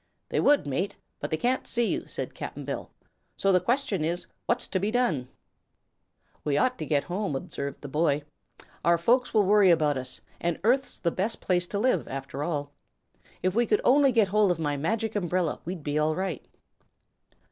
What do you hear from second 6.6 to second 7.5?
to get home,"